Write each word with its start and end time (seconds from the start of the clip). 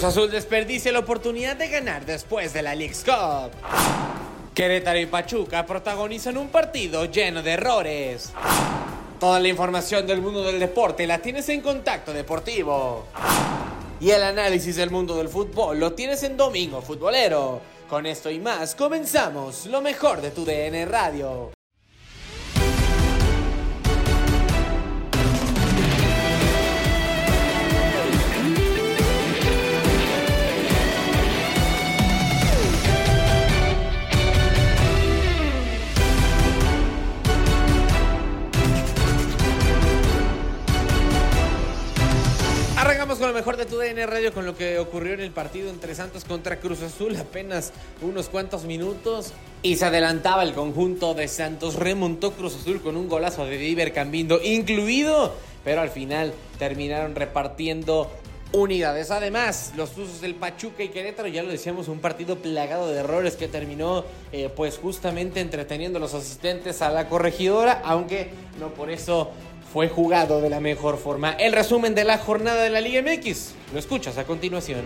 Cruz 0.00 0.16
Azul 0.16 0.30
desperdicia 0.30 0.92
la 0.92 1.00
oportunidad 1.00 1.56
de 1.56 1.68
ganar 1.68 2.06
después 2.06 2.54
de 2.54 2.62
la 2.62 2.74
League's 2.74 3.04
Cup. 3.04 3.50
Querétaro 4.54 4.98
y 4.98 5.04
Pachuca 5.04 5.66
protagonizan 5.66 6.38
un 6.38 6.48
partido 6.48 7.04
lleno 7.04 7.42
de 7.42 7.50
errores. 7.50 8.32
Toda 9.18 9.38
la 9.38 9.48
información 9.48 10.06
del 10.06 10.22
mundo 10.22 10.42
del 10.42 10.58
deporte 10.58 11.06
la 11.06 11.18
tienes 11.18 11.50
en 11.50 11.60
Contacto 11.60 12.14
Deportivo. 12.14 13.08
Y 14.00 14.08
el 14.08 14.22
análisis 14.22 14.76
del 14.76 14.88
mundo 14.88 15.18
del 15.18 15.28
fútbol 15.28 15.78
lo 15.78 15.92
tienes 15.92 16.22
en 16.22 16.38
Domingo 16.38 16.80
Futbolero. 16.80 17.60
Con 17.86 18.06
esto 18.06 18.30
y 18.30 18.38
más 18.38 18.74
comenzamos 18.74 19.66
lo 19.66 19.82
mejor 19.82 20.22
de 20.22 20.30
tu 20.30 20.46
DN 20.46 20.86
Radio. 20.86 21.50
Tu 43.70 43.78
DN 43.78 44.04
Radio 44.04 44.34
con 44.34 44.44
lo 44.46 44.56
que 44.56 44.80
ocurrió 44.80 45.14
en 45.14 45.20
el 45.20 45.30
partido 45.30 45.70
entre 45.70 45.94
Santos 45.94 46.24
contra 46.24 46.58
Cruz 46.58 46.82
Azul. 46.82 47.14
Apenas 47.14 47.72
unos 48.02 48.28
cuantos 48.28 48.64
minutos 48.64 49.32
y 49.62 49.76
se 49.76 49.84
adelantaba 49.84 50.42
el 50.42 50.54
conjunto 50.54 51.14
de 51.14 51.28
Santos. 51.28 51.76
Remontó 51.76 52.32
Cruz 52.32 52.56
Azul 52.56 52.82
con 52.82 52.96
un 52.96 53.08
golazo 53.08 53.46
de 53.46 53.58
Diver 53.58 53.92
Cambindo 53.92 54.40
incluido, 54.42 55.34
pero 55.62 55.82
al 55.82 55.90
final 55.90 56.34
terminaron 56.58 57.14
repartiendo 57.14 58.10
unidades. 58.52 59.12
Además, 59.12 59.72
los 59.76 59.96
usos 59.96 60.20
del 60.20 60.34
Pachuca 60.34 60.82
y 60.82 60.88
Querétaro, 60.88 61.28
ya 61.28 61.44
lo 61.44 61.50
decíamos, 61.50 61.86
un 61.86 62.00
partido 62.00 62.38
plagado 62.38 62.88
de 62.90 62.98
errores 62.98 63.36
que 63.36 63.46
terminó 63.46 64.04
eh, 64.32 64.50
pues 64.54 64.78
justamente 64.78 65.40
entreteniendo 65.40 65.98
a 65.98 66.00
los 66.00 66.14
asistentes 66.14 66.82
a 66.82 66.90
la 66.90 67.08
corregidora, 67.08 67.80
aunque 67.84 68.30
no 68.58 68.74
por 68.74 68.90
eso 68.90 69.30
fue 69.72 69.88
jugado 69.88 70.40
de 70.40 70.50
la 70.50 70.60
mejor 70.60 70.98
forma. 70.98 71.32
El 71.32 71.52
resumen 71.52 71.94
de 71.94 72.04
la 72.04 72.18
jornada 72.18 72.62
de 72.62 72.70
la 72.70 72.80
Liga 72.80 73.02
MX. 73.02 73.54
Lo 73.72 73.78
escuchas 73.78 74.18
a 74.18 74.24
continuación. 74.24 74.84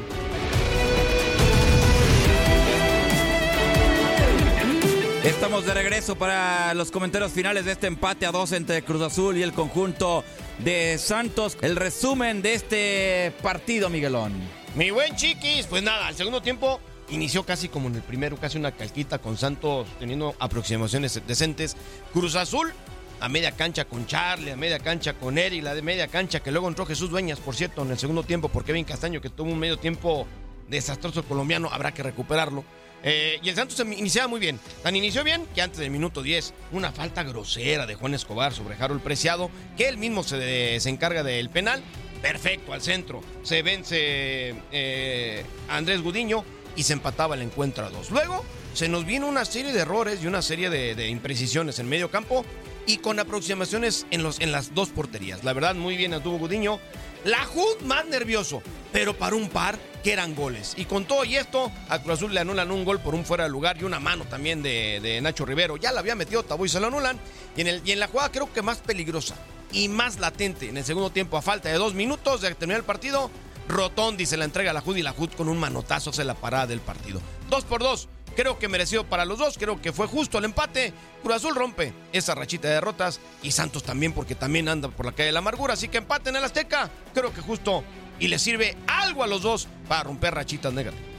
Estamos 5.25 5.65
de 5.65 5.73
regreso 5.73 6.17
para 6.17 6.75
los 6.75 6.91
comentarios 6.91 7.33
finales 7.33 7.65
de 7.65 7.73
este 7.73 7.87
empate 7.87 8.27
a 8.27 8.33
dos 8.33 8.53
entre 8.53 8.83
Cruz 8.83 9.01
Azul 9.01 9.39
y 9.39 9.43
el 9.43 9.55
conjunto 9.55 10.23
de 10.59 10.99
Santos. 10.99 11.57
El 11.63 11.77
resumen 11.77 12.43
de 12.43 12.53
este 12.53 13.33
partido, 13.43 13.89
Miguelón. 13.89 14.35
Mi 14.75 14.91
buen 14.91 15.17
chiquis, 15.17 15.67
pues 15.67 15.83
nada, 15.83 16.09
al 16.09 16.15
segundo 16.15 16.43
tiempo 16.43 16.79
inició 17.09 17.45
casi 17.45 17.69
como 17.69 17.89
en 17.89 17.95
el 17.95 18.03
primero, 18.03 18.37
casi 18.37 18.59
una 18.59 18.73
calquita 18.73 19.19
con 19.19 19.39
Santos 19.39 19.87
teniendo 19.99 20.35
aproximaciones 20.39 21.21
decentes. 21.27 21.75
Cruz 22.13 22.35
Azul 22.37 22.75
a 23.21 23.29
media 23.29 23.53
cancha 23.53 23.85
con 23.85 24.07
Charlie, 24.07 24.51
a 24.51 24.57
media 24.57 24.79
cancha 24.79 25.15
con 25.15 25.39
Eri, 25.39 25.61
la 25.61 25.75
de 25.75 25.83
media 25.83 26.09
cancha 26.09 26.41
que 26.41 26.51
luego 26.51 26.69
entró 26.69 26.87
Jesús 26.87 27.11
Dueñas, 27.11 27.41
por 27.41 27.55
cierto, 27.55 27.83
en 27.83 27.91
el 27.91 27.99
segundo 27.99 28.23
tiempo, 28.23 28.49
por 28.49 28.65
Kevin 28.65 28.85
Castaño, 28.85 29.21
que 29.21 29.31
tuvo 29.31 29.51
un 29.51 29.59
medio 29.59 29.79
tiempo 29.79 30.27
desastroso 30.69 31.25
colombiano, 31.25 31.69
habrá 31.71 31.93
que 31.93 32.03
recuperarlo. 32.03 32.65
Eh, 33.07 33.39
y 33.43 33.51
el 33.51 33.55
Santos 33.55 33.79
iniciaba 33.81 34.29
muy 34.29 34.41
bien. 34.41 34.59
Tan 34.83 34.97
inició 34.97 35.23
bien 35.25 35.47
que 35.55 35.61
antes 35.61 35.79
del 35.79 35.91
minuto 35.91 36.23
10, 36.23 36.55
una 36.73 36.91
falta 36.91 37.23
grosera 37.23 37.87
de 37.87 37.95
Juan 37.97 38.15
Escobar 38.15 38.55
sobre 38.55 38.77
Harold 38.77 39.03
Preciado, 39.03 39.51
que 39.77 39.89
él 39.89 39.99
mismo 39.99 40.23
se, 40.23 40.81
se 40.81 40.89
encarga 40.89 41.23
del 41.23 41.51
penal. 41.51 41.83
Perfecto, 42.23 42.73
al 42.73 42.81
centro. 42.81 43.23
Se 43.43 43.63
vence 43.63 44.55
eh, 44.73 45.45
Andrés 45.69 46.01
Gudiño 46.01 46.43
y 46.75 46.83
se 46.83 46.95
empataba 46.95 47.35
el 47.35 47.43
encuentro 47.43 47.85
a 47.85 47.91
dos. 47.91 48.11
Luego 48.11 48.43
se 48.73 48.89
nos 48.89 49.05
vino 49.05 49.29
una 49.29 49.45
serie 49.45 49.75
de 49.75 49.81
errores 49.81 50.23
y 50.23 50.27
una 50.27 50.41
serie 50.41 50.71
de, 50.71 50.95
de 50.95 51.09
imprecisiones 51.09 51.79
en 51.79 51.89
medio 51.91 52.11
campo 52.11 52.43
y 52.87 52.99
con 52.99 53.19
aproximaciones 53.19 54.07
en, 54.11 54.23
los, 54.23 54.41
en 54.41 54.53
las 54.53 54.75
dos 54.75 54.91
porterías. 54.91 55.45
La 55.45 55.53
verdad, 55.53 55.75
muy 55.75 55.97
bien 55.97 56.15
estuvo 56.15 56.39
Gudiño. 56.39 56.79
La 57.25 57.45
Jud 57.45 57.81
más 57.85 58.07
nervioso, 58.07 58.63
pero 58.93 59.17
para 59.17 59.35
un 59.35 59.49
par 59.49 59.79
que 60.03 60.13
eran 60.13 60.35
goles. 60.35 60.75
Y 60.77 60.85
con 60.85 61.07
todo 61.07 61.25
y 61.25 61.37
esto, 61.37 61.73
a 61.89 62.03
Cruz 62.03 62.19
Azul 62.19 62.35
le 62.35 62.41
anulan 62.41 62.71
un 62.71 62.85
gol 62.85 63.01
por 63.01 63.15
un 63.15 63.25
fuera 63.25 63.45
de 63.45 63.51
lugar 63.51 63.79
y 63.81 63.85
una 63.85 63.99
mano 63.99 64.27
también 64.27 64.63
de, 64.63 65.01
de 65.03 65.21
Nacho 65.23 65.47
Rivero. 65.47 65.79
Ya 65.79 65.93
la 65.93 66.01
había 66.01 66.15
metido 66.15 66.43
Tabú 66.43 66.69
se 66.69 66.81
lo 66.81 66.89
anulan. 66.89 67.19
Y 67.57 67.63
en, 67.63 67.69
el, 67.69 67.83
y 67.85 67.93
en 67.93 68.01
la 68.01 68.09
jugada 68.09 68.31
creo 68.31 68.53
que 68.53 68.61
más 68.61 68.79
peligrosa 68.79 69.37
y 69.73 69.89
más 69.89 70.19
latente 70.19 70.69
en 70.69 70.77
el 70.77 70.85
segundo 70.85 71.11
tiempo, 71.11 71.39
a 71.39 71.43
falta 71.43 71.71
de 71.71 71.77
dos 71.77 71.95
minutos 71.95 72.43
de 72.43 72.55
terminar 72.55 72.81
el 72.81 72.87
partido, 72.87 73.31
Rotondi 73.69 74.27
se 74.27 74.37
la 74.37 74.45
entrega 74.45 74.73
a 74.73 74.75
la 74.75 74.83
Jud 74.83 74.97
y 74.97 75.03
la 75.03 75.13
Jud 75.13 75.31
con 75.31 75.49
un 75.49 75.59
manotazo 75.59 76.11
hace 76.11 76.25
la 76.25 76.35
parada 76.35 76.67
del 76.67 76.81
partido. 76.81 77.21
Dos 77.49 77.65
por 77.65 77.81
dos. 77.83 78.09
Creo 78.37 78.59
que 78.59 78.69
mereció 78.69 79.05
para 79.05 79.25
los 79.25 79.39
dos, 79.39 79.57
creo 79.59 79.81
que 79.81 79.93
fue 79.93 80.07
justo 80.07 80.39
el 80.39 80.45
empate. 80.45 80.93
Cruz 81.23 81.37
Azul 81.37 81.55
rompe 81.55 81.93
esa 82.13 82.35
rachita 82.35 82.69
de 82.69 82.75
derrotas 82.75 83.21
y 83.43 83.53
Santos 83.53 83.85
también 83.85 84.13
porque 84.13 84.35
también 84.35 84.69
anda 84.69 84.89
por 84.89 85.07
la 85.07 85.13
calle 85.13 85.27
de 85.27 85.33
la 85.33 85.39
amargura. 85.39 85.75
Así 85.75 85.89
que 85.89 85.99
empate 85.99 86.31
en 86.31 86.37
el 86.37 86.45
Azteca, 86.45 86.91
creo 87.13 87.33
que 87.33 87.41
justo 87.41 87.85
y 88.19 88.29
le 88.29 88.39
sirve 88.39 88.77
algo 88.87 89.23
a 89.23 89.27
los 89.27 89.43
dos 89.43 89.69
para 89.89 90.05
romper 90.05 90.35
rachitas 90.35 90.73
negativas. 90.73 91.14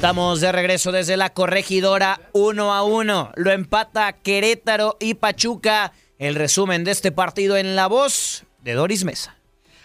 Estamos 0.00 0.40
de 0.40 0.50
regreso 0.50 0.92
desde 0.92 1.18
la 1.18 1.28
corregidora 1.28 2.22
1 2.32 2.72
a 2.72 2.84
1. 2.84 3.32
Lo 3.36 3.50
empata 3.52 4.14
Querétaro 4.14 4.96
y 4.98 5.12
Pachuca. 5.12 5.92
El 6.18 6.36
resumen 6.36 6.84
de 6.84 6.92
este 6.92 7.12
partido 7.12 7.58
en 7.58 7.76
la 7.76 7.86
voz 7.86 8.44
de 8.62 8.72
Doris 8.72 9.04
Mesa. 9.04 9.36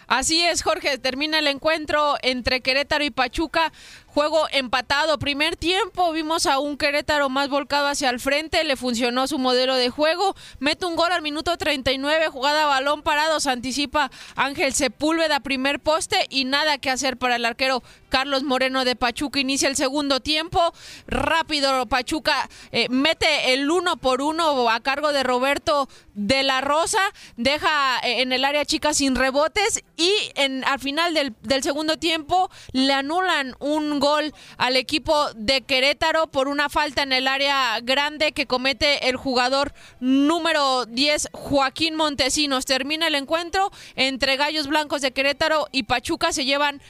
Así 0.08 0.42
es, 0.46 0.64
Jorge. 0.64 0.98
Termina 1.00 1.40
el 1.40 1.48
encuentro 1.48 2.16
entre 2.22 2.62
Querétaro 2.62 3.04
y 3.04 3.10
Pachuca 3.10 3.74
Juego 4.16 4.48
empatado. 4.54 5.20
Primer 5.20 5.58
tiempo 5.58 6.14
vimos 6.14 6.46
a 6.46 6.60
un 6.60 6.78
Querétaro 6.78 7.28
más 7.28 7.50
volcado 7.50 7.88
hacia 7.88 8.10
el 8.10 8.22
frente. 8.22 8.64
Le 8.64 8.78
funcionó 8.78 9.28
su 9.28 9.38
modelo 9.40 9.76
de 9.76 9.90
juego. 9.90 10.38
Mete 10.60 10.86
un 10.86 10.96
gol 10.96 11.12
al 11.12 11.22
minuto 11.22 11.58
39. 11.58 12.30
Jugada 12.30 12.66
balón 12.66 13.02
parado. 13.02 13.42
Se 13.42 13.50
anticipa 13.50 14.10
Ángel 14.38 14.74
Sepúlveda, 14.74 15.42
primer 15.42 15.82
poste. 15.82 16.28
Y 16.30 16.46
nada 16.46 16.78
que 16.78 16.90
hacer 16.90 17.18
para 17.18 17.36
el 17.36 17.44
arquero 17.44 17.84
Carlos 18.08 18.44
Moreno 18.44 18.86
de 18.86 18.96
Pachuca. 18.96 19.42
Inicia 19.42 19.68
el 19.68 19.76
segundo 19.76 20.22
tiempo. 20.22 20.62
Rápido 21.08 21.86
Pachuca 21.88 22.50
eh, 22.72 22.88
mete 22.88 23.54
el 23.54 23.70
uno 23.70 23.98
por 23.98 24.22
uno 24.22 24.70
a 24.70 24.80
cargo 24.80 25.12
de 25.12 25.24
Roberto 25.24 25.90
de 26.14 26.44
la 26.44 26.62
Rosa. 26.62 27.02
Deja 27.36 28.00
eh, 28.00 28.22
en 28.22 28.32
el 28.32 28.46
área 28.46 28.64
chica 28.64 28.94
sin 28.94 29.18
rebotes. 29.18 29.84
Y 29.98 30.14
en, 30.36 30.64
al 30.64 30.80
final 30.80 31.14
del, 31.14 31.36
del 31.42 31.64
segundo 31.64 31.98
tiempo 31.98 32.50
le 32.72 32.94
anulan 32.94 33.58
un 33.60 34.00
gol 34.00 34.05
gol 34.06 34.34
al 34.58 34.76
equipo 34.76 35.34
de 35.34 35.62
Querétaro 35.62 36.28
por 36.28 36.48
una 36.48 36.70
falta 36.70 37.02
en 37.02 37.12
el 37.12 37.28
área 37.28 37.80
grande 37.82 38.34
que 38.34 38.46
comete 38.46 39.10
el 39.10 39.16
jugador 39.16 39.74
número 40.00 40.86
10, 40.86 41.30
Joaquín 41.34 41.96
Montesinos. 41.96 42.66
Termina 42.66 43.08
el 43.08 43.16
encuentro 43.16 43.72
entre 43.96 44.38
Gallos 44.38 44.68
Blancos 44.68 45.02
de 45.02 45.12
Querétaro 45.12 45.68
y 45.72 45.84
Pachuca. 45.84 46.32
Se 46.34 46.46
llevan 46.46 46.82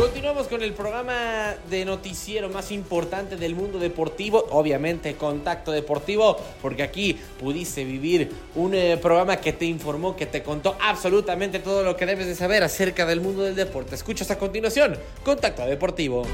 Continuamos 0.00 0.48
con 0.48 0.62
el 0.62 0.72
programa 0.72 1.56
de 1.68 1.84
noticiero 1.84 2.48
más 2.48 2.72
importante 2.72 3.36
del 3.36 3.54
mundo 3.54 3.78
deportivo, 3.78 4.46
obviamente 4.48 5.14
Contacto 5.14 5.72
Deportivo, 5.72 6.38
porque 6.62 6.82
aquí 6.82 7.20
pudiste 7.38 7.84
vivir 7.84 8.32
un 8.54 8.72
eh, 8.72 8.96
programa 8.96 9.36
que 9.36 9.52
te 9.52 9.66
informó, 9.66 10.16
que 10.16 10.24
te 10.24 10.42
contó 10.42 10.74
absolutamente 10.80 11.58
todo 11.58 11.82
lo 11.84 11.98
que 11.98 12.06
debes 12.06 12.26
de 12.26 12.34
saber 12.34 12.62
acerca 12.62 13.04
del 13.04 13.20
mundo 13.20 13.42
del 13.42 13.54
deporte. 13.54 13.94
Escuchas 13.94 14.30
a 14.30 14.38
continuación 14.38 14.96
Contacto 15.22 15.66
Deportivo. 15.66 16.24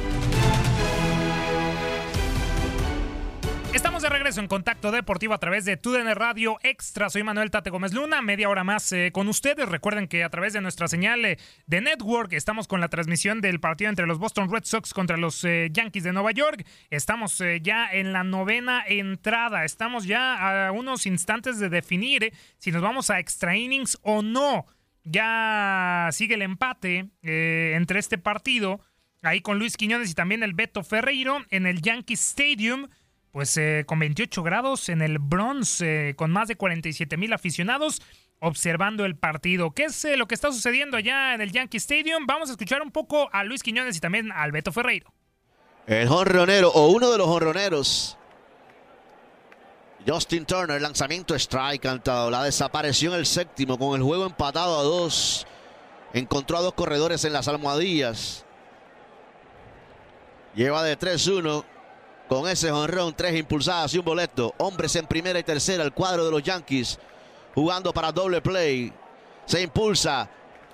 Estamos 3.77 4.01
de 4.01 4.09
regreso 4.09 4.41
en 4.41 4.49
Contacto 4.49 4.91
Deportivo 4.91 5.35
a 5.35 5.39
través 5.39 5.67
de 5.67 5.77
TUDN 5.77 6.15
Radio 6.15 6.57
Extra. 6.63 7.11
Soy 7.11 7.23
Manuel 7.23 7.51
Tate 7.51 7.69
Gómez 7.69 7.93
Luna, 7.93 8.23
media 8.23 8.49
hora 8.49 8.65
más 8.65 8.91
eh, 8.91 9.11
con 9.13 9.29
ustedes. 9.29 9.69
Recuerden 9.69 10.09
que 10.09 10.25
a 10.25 10.31
través 10.31 10.55
de 10.55 10.63
nuestra 10.63 10.89
señal 10.89 11.23
eh, 11.27 11.37
de 11.67 11.83
Network 11.83 12.33
estamos 12.33 12.69
con 12.69 12.81
la 12.81 12.89
transmisión 12.89 13.43
del 13.43 13.61
partido 13.61 13.91
entre 13.91 14.07
los 14.07 14.19
Boston 14.19 14.51
Red 14.51 14.65
Sox 14.65 14.95
contra 14.95 15.19
los 15.19 15.45
eh, 15.45 15.69
Yankees 15.71 16.05
de 16.05 16.15
Nueva 16.15 16.31
York. 16.31 16.67
Estamos 16.89 17.43
ya 17.61 17.87
en 17.93 18.15
la 18.15 18.25
novena 18.25 18.83
entrada. 18.89 19.67
Estamos 19.67 20.07
ya 20.07 20.69
a 20.69 20.73
unos 20.73 21.05
instantes 21.05 21.59
de 21.59 21.69
definir 21.69 22.33
si 22.57 22.73
nos 22.73 22.81
vamos 22.81 23.11
a 23.11 23.19
extra 23.19 23.59
innings 23.59 23.99
o 24.01 24.23
no. 24.23 24.65
Ya 25.05 26.09
sigue 26.13 26.37
el 26.37 26.43
empate 26.43 27.11
entre 27.21 27.99
este 27.99 28.17
partido, 28.17 28.81
ahí 29.21 29.43
con 29.43 29.59
Luis 29.59 29.77
Quiñones 29.77 30.11
y 30.11 30.15
también 30.15 30.43
el 30.43 30.55
Beto 30.55 30.83
Ferreiro 30.83 31.45
en 31.51 31.67
el 31.67 31.83
Yankee 31.83 32.15
Stadium 32.15 32.89
pues 33.37 33.55
eh, 33.59 33.85
con 33.87 33.99
28 33.99 34.43
grados 34.43 34.89
en 34.89 35.03
el 35.03 35.19
bronce, 35.19 36.15
con 36.17 36.31
más 36.31 36.49
de 36.49 36.57
47 36.57 37.19
mil 37.19 37.35
aficionados 37.35 38.01
observando 38.41 39.05
el 39.05 39.15
partido. 39.15 39.73
¿Qué 39.73 39.85
es 39.85 40.07
eh, 40.07 40.17
lo 40.17 40.27
que 40.27 40.35
está 40.35 40.51
sucediendo 40.51 40.97
allá 40.97 41.35
en 41.35 41.43
el 41.43 41.53
Yankee 41.53 41.77
Stadium? 41.77 42.25
Vamos 42.27 42.49
a 42.49 42.53
escuchar 42.53 42.81
un 42.81 42.91
poco 42.91 43.29
a 43.35 43.45
Luis 43.45 43.63
Quiñones 43.63 43.95
y 43.95 44.01
también 44.01 44.33
a 44.33 44.43
Alberto 44.43 44.73
Ferreiro. 44.73 45.13
El 45.87 46.09
jonronero 46.09 46.71
o 46.71 46.89
uno 46.89 47.11
de 47.11 47.19
los 47.19 47.27
jonroneros. 47.27 48.17
Justin 50.09 50.47
Turner, 50.47 50.81
lanzamiento 50.81 51.35
strike 51.35 51.83
cantado. 51.83 52.31
La 52.31 52.43
desapareció 52.43 53.13
en 53.13 53.19
el 53.19 53.27
séptimo 53.27 53.79
con 53.79 54.01
el 54.01 54.03
juego 54.03 54.25
empatado 54.25 54.79
a 54.79 54.83
dos. 54.83 55.47
Encontró 56.15 56.57
a 56.57 56.63
dos 56.63 56.73
corredores 56.73 57.23
en 57.27 57.35
las 57.35 57.49
almohadillas. 57.49 58.47
Lleva 60.55 60.83
de 60.83 60.99
3-1 60.99 61.76
con 62.29 62.49
ese 62.49 62.71
honrón, 62.71 63.15
tres 63.17 63.37
impulsadas 63.37 63.95
y 63.95 63.99
un 63.99 64.05
boleto. 64.05 64.55
Hombres 64.59 64.97
en 64.97 65.07
primera 65.07 65.39
y 65.39 65.43
tercera, 65.43 65.85
el 65.85 65.93
cuadro 65.93 66.25
de 66.25 66.31
los 66.31 66.43
Yankees 66.43 66.99
jugando 67.55 67.93
para 67.93 68.13
doble 68.13 68.41
play. 68.41 68.93
Se 69.47 69.63
impulsa, 69.63 70.29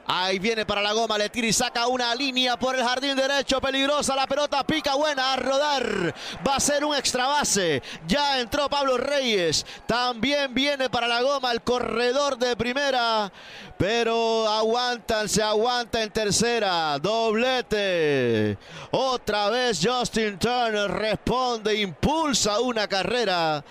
Ahí 0.07 0.39
viene 0.41 0.67
para 0.67 0.83
la 0.83 0.93
goma, 0.93 1.17
le 1.17 1.29
tira 1.29 1.47
y 1.47 1.53
saca 1.53 1.87
una 1.87 2.15
línea 2.15 2.59
por 2.59 2.75
el 2.75 2.83
jardín 2.83 3.15
derecho, 3.15 3.61
peligrosa, 3.61 4.17
la 4.17 4.27
pelota 4.27 4.65
pica 4.67 4.95
buena 4.95 5.33
a 5.33 5.37
rodar, 5.37 6.15
va 6.47 6.57
a 6.57 6.61
ser 6.61 6.85
un 6.85 6.95
extra 6.95 7.29
base, 7.29 7.81
ya 8.07 8.41
entró 8.41 8.69
Pablo 8.69 8.99
Reyes, 8.99 9.65
también 9.87 10.53
viene 10.53 10.91
para 10.91 11.07
la 11.07 11.23
goma 11.23 11.53
el 11.53 11.63
corredor 11.63 12.37
de 12.37 12.57
primera, 12.57 13.33
pero 13.79 14.49
aguantan, 14.49 15.29
se 15.29 15.43
aguanta 15.43 16.03
en 16.03 16.11
tercera, 16.11 16.99
doblete, 16.99 18.59
otra 18.91 19.51
vez 19.51 19.81
Justin 19.83 20.37
Turner 20.37 20.91
responde, 20.91 21.81
impulsa 21.81 22.61
una 22.61 22.89
carrera. 22.89 23.65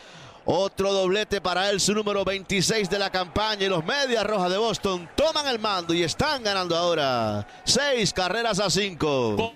Otro 0.45 0.91
doblete 0.91 1.39
para 1.39 1.69
él, 1.69 1.79
su 1.79 1.93
número 1.93 2.25
26 2.25 2.89
de 2.89 2.99
la 2.99 3.09
campaña. 3.09 3.65
Y 3.65 3.69
los 3.69 3.85
Medias 3.85 4.25
Rojas 4.25 4.49
de 4.49 4.57
Boston 4.57 5.09
toman 5.15 5.47
el 5.47 5.59
mando 5.59 5.93
y 5.93 6.03
están 6.03 6.43
ganando 6.43 6.75
ahora. 6.75 7.47
Seis 7.63 8.11
carreras 8.11 8.59
a 8.59 8.69
cinco. 8.69 9.53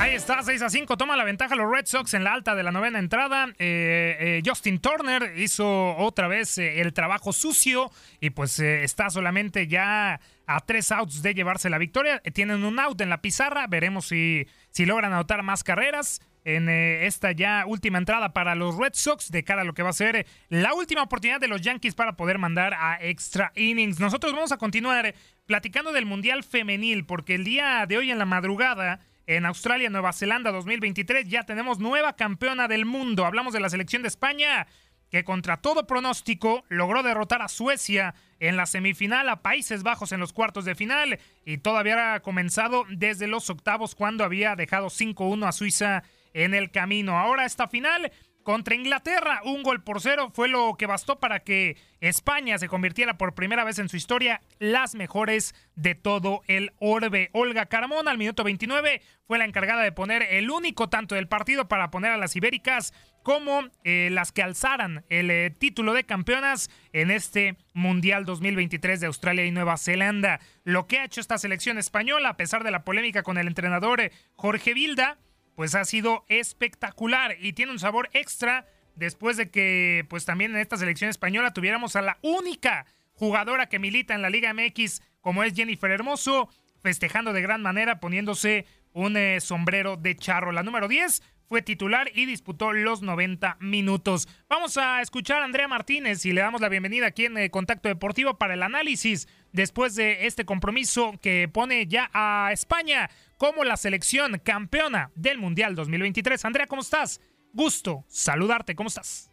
Ahí 0.00 0.14
está, 0.14 0.40
6 0.44 0.62
a 0.62 0.70
5. 0.70 0.96
Toma 0.96 1.16
la 1.16 1.24
ventaja 1.24 1.56
los 1.56 1.68
Red 1.68 1.86
Sox 1.86 2.14
en 2.14 2.22
la 2.22 2.32
alta 2.32 2.54
de 2.54 2.62
la 2.62 2.70
novena 2.70 3.00
entrada. 3.00 3.48
Eh, 3.58 4.16
eh, 4.20 4.42
Justin 4.46 4.78
Turner 4.78 5.32
hizo 5.36 5.96
otra 5.96 6.28
vez 6.28 6.56
eh, 6.58 6.80
el 6.80 6.92
trabajo 6.92 7.32
sucio 7.32 7.90
y 8.20 8.30
pues 8.30 8.60
está 8.60 9.10
solamente 9.10 9.66
ya 9.66 10.20
a 10.46 10.60
tres 10.60 10.92
outs 10.92 11.20
de 11.20 11.34
llevarse 11.34 11.68
la 11.68 11.78
victoria. 11.78 12.22
tienen 12.32 12.64
un 12.64 12.78
out 12.78 13.00
en 13.00 13.10
la 13.10 13.20
pizarra. 13.20 13.66
Veremos 13.66 14.06
si, 14.06 14.46
si 14.70 14.86
logran 14.86 15.12
anotar 15.12 15.42
más 15.42 15.64
carreras 15.64 16.20
en 16.48 16.70
eh, 16.70 17.06
esta 17.06 17.32
ya 17.32 17.64
última 17.66 17.98
entrada 17.98 18.32
para 18.32 18.54
los 18.54 18.78
Red 18.78 18.94
Sox 18.94 19.30
de 19.30 19.44
cara 19.44 19.62
a 19.62 19.64
lo 19.64 19.74
que 19.74 19.82
va 19.82 19.90
a 19.90 19.92
ser 19.92 20.16
eh, 20.16 20.26
la 20.48 20.72
última 20.72 21.02
oportunidad 21.02 21.40
de 21.40 21.48
los 21.48 21.60
Yankees 21.60 21.94
para 21.94 22.16
poder 22.16 22.38
mandar 22.38 22.72
a 22.72 22.98
extra 23.02 23.52
innings. 23.54 24.00
Nosotros 24.00 24.32
vamos 24.32 24.50
a 24.50 24.56
continuar 24.56 25.04
eh, 25.04 25.14
platicando 25.44 25.92
del 25.92 26.06
Mundial 26.06 26.42
Femenil 26.44 27.04
porque 27.04 27.34
el 27.34 27.44
día 27.44 27.84
de 27.86 27.98
hoy 27.98 28.10
en 28.10 28.18
la 28.18 28.24
madrugada 28.24 29.00
en 29.26 29.44
Australia, 29.44 29.90
Nueva 29.90 30.14
Zelanda 30.14 30.50
2023 30.50 31.28
ya 31.28 31.44
tenemos 31.44 31.80
nueva 31.80 32.16
campeona 32.16 32.66
del 32.66 32.86
mundo. 32.86 33.26
Hablamos 33.26 33.52
de 33.52 33.60
la 33.60 33.68
selección 33.68 34.00
de 34.00 34.08
España 34.08 34.66
que 35.10 35.24
contra 35.24 35.58
todo 35.58 35.86
pronóstico 35.86 36.64
logró 36.70 37.02
derrotar 37.02 37.42
a 37.42 37.48
Suecia 37.48 38.14
en 38.40 38.56
la 38.56 38.64
semifinal, 38.64 39.28
a 39.28 39.42
Países 39.42 39.82
Bajos 39.82 40.12
en 40.12 40.20
los 40.20 40.32
cuartos 40.32 40.64
de 40.64 40.74
final 40.74 41.18
y 41.44 41.58
todavía 41.58 42.14
ha 42.14 42.20
comenzado 42.20 42.84
desde 42.88 43.26
los 43.26 43.50
octavos 43.50 43.94
cuando 43.94 44.24
había 44.24 44.56
dejado 44.56 44.86
5-1 44.86 45.46
a 45.46 45.52
Suiza 45.52 46.04
en 46.44 46.54
el 46.54 46.70
camino. 46.70 47.18
Ahora 47.18 47.44
esta 47.44 47.68
final 47.68 48.10
contra 48.48 48.74
Inglaterra. 48.74 49.42
Un 49.44 49.62
gol 49.62 49.82
por 49.82 50.00
cero 50.00 50.30
fue 50.32 50.48
lo 50.48 50.76
que 50.78 50.86
bastó 50.86 51.20
para 51.20 51.40
que 51.40 51.76
España 52.00 52.56
se 52.56 52.66
convirtiera 52.66 53.18
por 53.18 53.34
primera 53.34 53.62
vez 53.62 53.78
en 53.78 53.90
su 53.90 53.98
historia 53.98 54.40
las 54.58 54.94
mejores 54.94 55.54
de 55.74 55.94
todo 55.94 56.40
el 56.46 56.72
orbe. 56.78 57.28
Olga 57.32 57.66
Carmona 57.66 58.10
al 58.10 58.16
minuto 58.16 58.44
29 58.44 59.02
fue 59.26 59.36
la 59.36 59.44
encargada 59.44 59.82
de 59.82 59.92
poner 59.92 60.22
el 60.22 60.50
único 60.50 60.88
tanto 60.88 61.14
del 61.14 61.28
partido 61.28 61.68
para 61.68 61.90
poner 61.90 62.12
a 62.12 62.16
las 62.16 62.36
ibéricas 62.36 62.94
como 63.22 63.68
eh, 63.84 64.08
las 64.10 64.32
que 64.32 64.42
alzaran 64.42 65.04
el 65.10 65.30
eh, 65.30 65.50
título 65.50 65.92
de 65.92 66.04
campeonas 66.04 66.70
en 66.94 67.10
este 67.10 67.58
Mundial 67.74 68.24
2023 68.24 68.98
de 69.00 69.08
Australia 69.08 69.44
y 69.44 69.50
Nueva 69.50 69.76
Zelanda. 69.76 70.40
Lo 70.64 70.86
que 70.86 71.00
ha 71.00 71.04
hecho 71.04 71.20
esta 71.20 71.36
selección 71.36 71.76
española, 71.76 72.30
a 72.30 72.36
pesar 72.38 72.64
de 72.64 72.70
la 72.70 72.84
polémica 72.84 73.22
con 73.22 73.36
el 73.36 73.46
entrenador 73.46 74.00
eh, 74.00 74.12
Jorge 74.36 74.72
Vilda, 74.72 75.18
pues 75.58 75.74
ha 75.74 75.84
sido 75.84 76.24
espectacular 76.28 77.36
y 77.40 77.52
tiene 77.52 77.72
un 77.72 77.80
sabor 77.80 78.10
extra 78.12 78.68
después 78.94 79.36
de 79.36 79.50
que 79.50 80.06
pues 80.08 80.24
también 80.24 80.52
en 80.52 80.58
esta 80.58 80.76
selección 80.76 81.10
española 81.10 81.52
tuviéramos 81.52 81.96
a 81.96 82.00
la 82.00 82.16
única 82.22 82.86
jugadora 83.14 83.68
que 83.68 83.80
milita 83.80 84.14
en 84.14 84.22
la 84.22 84.30
Liga 84.30 84.54
MX 84.54 85.02
como 85.20 85.42
es 85.42 85.54
Jennifer 85.54 85.90
Hermoso, 85.90 86.48
festejando 86.80 87.32
de 87.32 87.42
gran 87.42 87.60
manera 87.60 87.98
poniéndose 87.98 88.66
un 88.92 89.16
eh, 89.16 89.40
sombrero 89.40 89.96
de 89.96 90.14
charro. 90.14 90.52
La 90.52 90.62
número 90.62 90.86
10 90.86 91.24
fue 91.48 91.60
titular 91.60 92.08
y 92.14 92.26
disputó 92.26 92.72
los 92.72 93.02
90 93.02 93.56
minutos. 93.58 94.28
Vamos 94.48 94.76
a 94.76 95.00
escuchar 95.00 95.42
a 95.42 95.44
Andrea 95.44 95.66
Martínez 95.66 96.24
y 96.24 96.30
le 96.30 96.42
damos 96.42 96.60
la 96.60 96.68
bienvenida 96.68 97.06
aquí 97.06 97.24
en 97.24 97.36
eh, 97.36 97.50
Contacto 97.50 97.88
Deportivo 97.88 98.38
para 98.38 98.54
el 98.54 98.62
análisis 98.62 99.26
después 99.52 99.96
de 99.96 100.26
este 100.28 100.44
compromiso 100.44 101.14
que 101.20 101.48
pone 101.48 101.88
ya 101.88 102.10
a 102.12 102.50
España 102.52 103.10
como 103.38 103.64
la 103.64 103.76
selección 103.76 104.38
campeona 104.44 105.10
del 105.14 105.38
Mundial 105.38 105.74
2023. 105.74 106.44
Andrea, 106.44 106.66
¿cómo 106.66 106.82
estás? 106.82 107.20
Gusto 107.52 108.04
saludarte, 108.08 108.74
¿cómo 108.74 108.88
estás? 108.88 109.30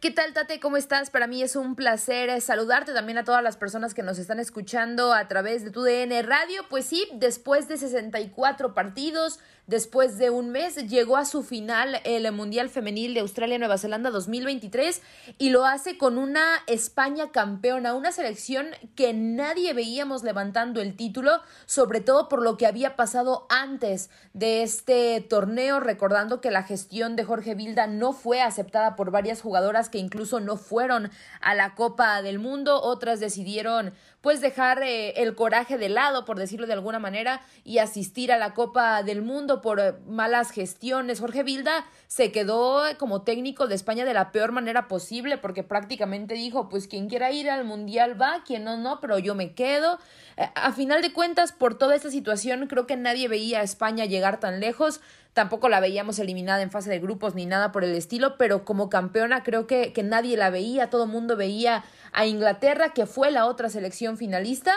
¿Qué 0.00 0.10
tal, 0.10 0.34
Tate? 0.34 0.60
¿Cómo 0.60 0.76
estás? 0.76 1.08
Para 1.08 1.26
mí 1.26 1.42
es 1.42 1.56
un 1.56 1.76
placer 1.76 2.28
eh, 2.28 2.42
saludarte 2.42 2.92
también 2.92 3.16
a 3.16 3.24
todas 3.24 3.42
las 3.42 3.56
personas 3.56 3.94
que 3.94 4.02
nos 4.02 4.18
están 4.18 4.38
escuchando 4.38 5.14
a 5.14 5.28
través 5.28 5.64
de 5.64 5.70
tu 5.70 5.82
DN 5.82 6.20
Radio. 6.22 6.66
Pues 6.68 6.84
sí, 6.84 7.08
después 7.14 7.68
de 7.68 7.78
64 7.78 8.74
partidos, 8.74 9.38
después 9.66 10.18
de 10.18 10.30
un 10.30 10.50
mes, 10.50 10.76
llegó 10.88 11.16
a 11.16 11.24
su 11.24 11.42
final 11.42 12.00
el 12.04 12.30
Mundial 12.32 12.68
Femenil 12.68 13.14
de 13.14 13.20
Australia-Nueva 13.20 13.78
Zelanda 13.78 14.10
2023 14.10 15.02
y 15.38 15.50
lo 15.50 15.64
hace 15.64 15.96
con 15.96 16.18
una 16.18 16.44
España 16.66 17.30
campeona, 17.30 17.94
una 17.94 18.12
selección 18.12 18.66
que 18.94 19.12
nadie 19.12 19.72
veíamos 19.72 20.22
levantando 20.22 20.80
el 20.80 20.96
título, 20.96 21.40
sobre 21.66 22.00
todo 22.00 22.28
por 22.28 22.42
lo 22.42 22.56
que 22.56 22.66
había 22.66 22.96
pasado 22.96 23.46
antes 23.48 24.10
de 24.32 24.62
este 24.62 25.20
torneo, 25.20 25.80
recordando 25.80 26.40
que 26.40 26.50
la 26.50 26.62
gestión 26.62 27.16
de 27.16 27.24
Jorge 27.24 27.54
Vilda 27.54 27.86
no 27.86 28.12
fue 28.12 28.42
aceptada 28.42 28.96
por 28.96 29.10
varias 29.10 29.40
jugadoras 29.40 29.88
que 29.88 29.98
incluso 29.98 30.40
no 30.40 30.56
fueron 30.56 31.10
a 31.40 31.54
la 31.54 31.74
Copa 31.74 32.22
del 32.22 32.38
Mundo, 32.38 32.80
otras 32.82 33.20
decidieron 33.20 33.92
pues 34.20 34.40
dejar 34.40 34.82
eh, 34.82 35.22
el 35.22 35.34
coraje 35.34 35.76
de 35.76 35.90
lado, 35.90 36.24
por 36.24 36.38
decirlo 36.38 36.66
de 36.66 36.72
alguna 36.72 36.98
manera, 36.98 37.42
y 37.62 37.76
asistir 37.76 38.32
a 38.32 38.38
la 38.38 38.54
Copa 38.54 39.02
del 39.02 39.20
Mundo 39.20 39.53
por 39.60 39.80
eh, 39.80 39.94
malas 40.06 40.50
gestiones. 40.50 41.20
Jorge 41.20 41.42
Vilda 41.42 41.84
se 42.06 42.32
quedó 42.32 42.82
como 42.98 43.22
técnico 43.22 43.66
de 43.66 43.74
España 43.74 44.04
de 44.04 44.14
la 44.14 44.32
peor 44.32 44.52
manera 44.52 44.88
posible, 44.88 45.38
porque 45.38 45.62
prácticamente 45.62 46.34
dijo, 46.34 46.68
pues 46.68 46.88
quien 46.88 47.08
quiera 47.08 47.30
ir 47.32 47.50
al 47.50 47.64
Mundial 47.64 48.20
va, 48.20 48.42
quien 48.44 48.64
no, 48.64 48.76
no, 48.76 49.00
pero 49.00 49.18
yo 49.18 49.34
me 49.34 49.54
quedo. 49.54 49.98
Eh, 50.36 50.48
a 50.54 50.72
final 50.72 51.02
de 51.02 51.12
cuentas, 51.12 51.52
por 51.52 51.76
toda 51.76 51.94
esta 51.94 52.10
situación, 52.10 52.66
creo 52.66 52.86
que 52.86 52.96
nadie 52.96 53.28
veía 53.28 53.60
a 53.60 53.62
España 53.62 54.04
llegar 54.04 54.40
tan 54.40 54.60
lejos. 54.60 55.00
Tampoco 55.32 55.68
la 55.68 55.80
veíamos 55.80 56.18
eliminada 56.18 56.62
en 56.62 56.70
fase 56.70 56.90
de 56.90 57.00
grupos 57.00 57.34
ni 57.34 57.44
nada 57.44 57.72
por 57.72 57.82
el 57.82 57.94
estilo, 57.94 58.36
pero 58.38 58.64
como 58.64 58.88
campeona 58.88 59.42
creo 59.42 59.66
que, 59.66 59.92
que 59.92 60.04
nadie 60.04 60.36
la 60.36 60.50
veía, 60.50 60.90
todo 60.90 61.06
mundo 61.06 61.36
veía 61.36 61.84
a 62.12 62.26
Inglaterra, 62.26 62.90
que 62.90 63.06
fue 63.06 63.32
la 63.32 63.46
otra 63.46 63.68
selección 63.68 64.16
finalista 64.16 64.74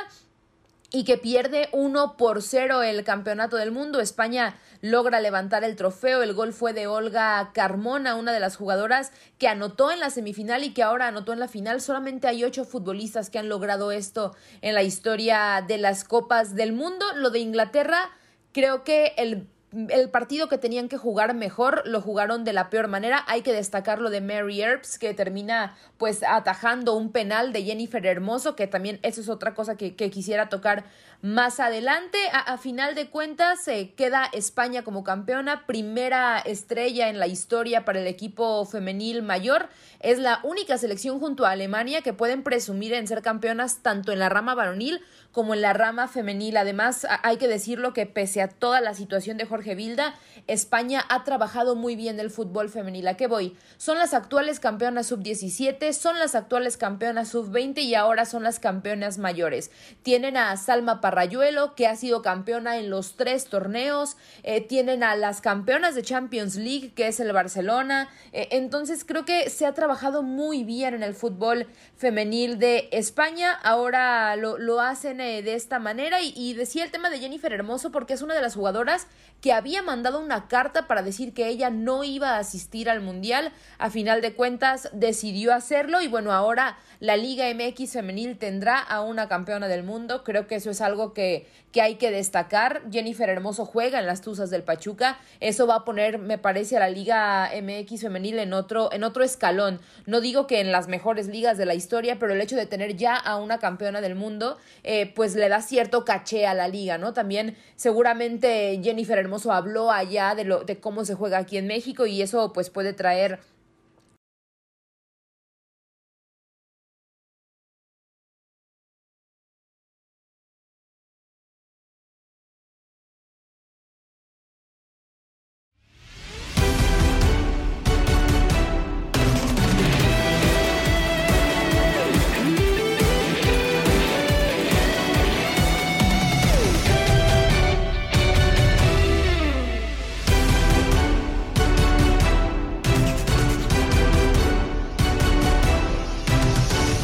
y 0.91 1.03
que 1.03 1.17
pierde 1.17 1.67
1 1.74 2.15
por 2.17 2.41
0 2.41 2.82
el 2.84 3.03
campeonato 3.03 3.58
del 3.58 3.72
mundo. 3.72 4.00
España 4.00 4.58
logra 4.82 5.20
levantar 5.20 5.63
el 5.63 5.75
trofeo. 5.75 6.24
El 6.24 6.34
gol 6.34 6.53
fue 6.53 6.74
de 6.74 6.88
Olga 6.88 7.51
Carmona, 7.53 8.15
una 8.15 8.32
de 8.32 8.39
las 8.39 8.56
jugadoras 8.56 9.12
que 9.38 9.50
anotó 9.50 9.91
en 9.91 10.00
la 10.00 10.10
semifinal 10.10 10.63
y 10.63 10.74
que 10.74 10.84
ahora 10.84 11.08
anotó 11.08 11.34
en 11.34 11.39
la 11.39 11.50
final. 11.50 11.82
Solamente 11.82 12.27
hay 12.27 12.44
ocho 12.44 12.63
futbolistas 12.63 13.29
que 13.29 13.39
han 13.39 13.50
logrado 13.50 13.91
esto 13.91 14.36
en 14.62 14.75
la 14.75 14.84
historia 14.84 15.63
de 15.67 15.77
las 15.77 16.03
Copas 16.06 16.56
del 16.56 16.72
Mundo. 16.72 17.06
Lo 17.15 17.32
de 17.32 17.39
Inglaterra, 17.39 18.10
creo 18.53 18.86
que 18.86 19.13
el 19.17 19.48
el 19.74 20.10
partido 20.10 20.48
que 20.48 20.58
tenían 20.58 20.88
que 20.88 20.98
jugar 20.98 21.34
mejor 21.34 21.84
lo 21.86 22.00
jugaron 22.00 22.46
de 22.46 22.54
la 22.54 22.70
peor 22.70 22.88
manera. 22.88 23.26
Hay 23.28 23.42
que 23.42 23.52
destacar 23.52 24.00
lo 24.00 24.10
de 24.10 24.22
Mary 24.22 24.62
Earps, 24.62 24.98
que 24.98 25.14
termina 25.14 25.76
pues 25.98 26.24
atajando 26.24 26.94
un 26.94 27.12
penal 27.12 27.52
de 27.52 27.64
Jennifer 27.64 28.06
Hermoso, 28.06 28.56
que 28.56 28.68
también 28.68 29.00
eso 29.04 29.20
es 29.20 29.28
otra 29.28 29.54
cosa 29.54 29.76
que, 29.76 29.94
quisiera 29.94 30.48
tocar 30.48 30.86
más 31.22 31.60
adelante. 31.60 32.18
A, 32.32 32.58
final 32.58 32.96
de 32.96 33.10
cuentas, 33.10 33.62
se 33.62 33.92
queda 33.92 34.30
España 34.32 34.84
como 34.84 35.04
campeona, 35.04 35.66
primera 35.66 36.40
estrella 36.40 37.10
en 37.10 37.20
la 37.20 37.28
historia 37.28 37.84
para 37.84 38.00
el 38.00 38.08
equipo 38.08 38.64
femenil 38.66 39.22
mayor. 39.22 39.68
Es 40.00 40.18
la 40.18 40.40
única 40.44 40.78
selección 40.78 41.20
junto 41.20 41.46
a 41.46 41.52
Alemania 41.52 42.02
que 42.02 42.14
pueden 42.14 42.42
presumir 42.42 42.94
en 42.94 43.06
ser 43.06 43.22
campeonas 43.22 43.82
tanto 43.82 44.14
en 44.14 44.20
la 44.20 44.30
rama 44.30 44.56
varonil 44.56 45.02
como 45.31 45.53
en 45.53 45.62
la 45.62 45.74
rama 45.74 46.07
femenil. 46.07 46.57
Además, 46.57 47.05
hay 47.24 47.38
que 47.38 47.48
decirlo 47.48 47.93
que 47.93 48.05
pese 48.05 48.41
a 48.41 48.48
toda 48.48 48.81
la 48.81 48.93
situación 48.93 49.38
de 49.38 49.46
Jorge 49.46 49.75
Vilda, 49.75 50.15
España 50.48 51.03
ha 51.10 51.24
trabajado 51.24 51.75
muy 51.75 51.96
bien 51.96 52.19
el 52.19 52.29
fútbol 52.29 52.69
femenil. 52.69 53.07
¿A 53.07 53.17
qué 53.17 53.27
voy? 53.27 53.55
Son 53.77 53.98
las 53.98 54.13
actuales 54.13 54.60
campeonas 54.60 55.07
sub-17, 55.07 55.91
son 55.93 56.19
las 56.19 56.36
actuales 56.36 56.77
campeonas 56.77 57.29
sub-20 57.29 57.84
y 57.84 57.96
ahora 57.96 58.25
son 58.25 58.43
las 58.43 58.60
campeonas 58.60 59.17
mayores. 59.17 59.72
Tienen 60.03 60.38
a 60.38 60.55
Salma 60.57 61.01
Parrayuelo, 61.01 61.75
que 61.75 61.88
ha 61.88 61.96
sido 61.96 62.22
campeona 62.22 62.77
en 62.77 62.89
los 62.89 63.15
tres 63.15 63.46
torneos. 63.46 64.17
Eh, 64.43 64.62
tienen 64.62 65.03
a 65.03 65.15
las 65.15 65.41
campeonas 65.41 65.96
de 65.96 66.01
Champions 66.01 66.55
League, 66.55 66.93
que 66.93 67.07
es 67.07 67.19
el 67.19 67.34
Barcelona. 67.34 68.10
Eh, 68.31 68.48
entonces, 68.51 69.05
creo 69.05 69.25
que 69.25 69.50
se 69.50 69.65
ha 69.65 69.74
trabajado 69.74 70.24
muy 70.24 70.63
bien 70.63 70.93
en 70.93 71.03
el 71.03 71.13
fútbol 71.13 71.67
femenil 71.96 72.60
de 72.60 72.89
España. 72.91 73.53
Ahora 73.53 74.36
lo, 74.36 74.57
lo 74.57 74.81
hacen 74.81 75.17
de 75.24 75.54
esta 75.56 75.80
manera 75.80 76.20
y, 76.22 76.54
decía 76.54 76.84
el 76.84 76.92
tema 76.92 77.10
de 77.10 77.20
Jennifer 77.20 77.52
Hermoso 77.52 77.92
porque 77.92 78.14
es 78.14 78.22
una 78.22 78.36
de 78.36 78.42
las 78.42 78.56
jugadoras 78.56 79.08
que 79.42 79.54
había 79.54 79.82
mandado 79.82 80.20
una 80.20 80.48
carta 80.48 80.88
para 80.88 81.02
decir 81.02 81.34
que 81.34 81.48
ella 81.48 81.70
no 81.70 82.04
iba 82.04 82.32
a 82.32 82.40
asistir 82.40 82.90
al 82.90 83.02
Mundial. 83.02 83.52
A 83.78 83.90
final 83.90 84.22
de 84.22 84.34
cuentas 84.34 84.90
decidió 84.94 85.54
hacerlo 85.54 86.02
y 86.02 86.08
bueno, 86.08 86.32
ahora 86.32 86.78
la 87.00 87.18
Liga 87.18 87.46
MX 87.54 87.94
femenil 87.94 88.38
tendrá 88.38 88.80
a 88.80 89.02
una 89.02 89.28
campeona 89.28 89.68
del 89.68 89.84
mundo. 89.84 90.24
Creo 90.24 90.48
que 90.48 90.56
eso 90.56 90.72
es 90.72 90.82
algo 90.82 91.14
que, 91.14 91.48
que 91.72 91.82
hay 91.82 91.96
que 91.96 92.10
destacar. 92.10 92.82
Jennifer 92.92 93.30
Hermoso 93.30 93.66
juega 93.66 94.00
en 94.00 94.08
las 94.08 94.22
Tuzas 94.22 94.50
del 94.50 94.64
Pachuca. 94.64 95.20
Eso 95.40 95.68
va 95.68 95.76
a 95.76 95.86
poner, 95.86 96.18
me 96.18 96.38
parece, 96.38 96.78
a 96.78 96.80
la 96.80 96.90
Liga 96.90 97.52
MX 97.62 98.02
femenil 98.02 98.40
en 98.40 98.54
otro, 98.54 98.92
en 98.92 99.04
otro 99.04 99.24
escalón. 99.24 99.80
No 100.06 100.22
digo 100.22 100.48
que 100.48 100.60
en 100.60 100.72
las 100.72 100.88
mejores 100.88 101.28
ligas 101.28 101.58
de 101.58 101.66
la 101.66 101.76
historia, 101.76 102.18
pero 102.20 102.34
el 102.34 102.42
hecho 102.42 102.56
de 102.56 102.66
tener 102.66 102.96
ya 102.96 103.16
a 103.16 103.38
una 103.38 103.60
campeona 103.60 104.02
del 104.02 104.16
mundo, 104.16 104.58
eh, 104.84 105.07
pues 105.08 105.36
le 105.36 105.50
da 105.50 105.62
cierto 105.62 106.06
caché 106.06 106.46
a 106.46 106.54
la 106.54 106.68
liga, 106.68 106.98
¿no? 106.98 107.14
También 107.14 107.56
seguramente 107.76 108.80
Jennifer 108.84 109.18
Hermoso 109.18 109.52
habló 109.52 109.92
allá 109.92 110.36
de, 110.36 110.44
lo, 110.44 110.64
de 110.64 110.80
cómo 110.80 111.06
se 111.06 111.16
juega 111.16 111.38
aquí 111.38 111.58
en 111.58 111.68
México 111.68 112.06
y 112.06 112.22
eso 112.22 112.54
pues 112.54 112.70
puede 112.70 112.94
traer 112.94 113.40